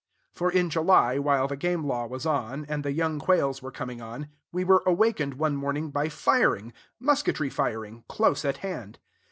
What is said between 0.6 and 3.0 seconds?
July, while the game law was on, and the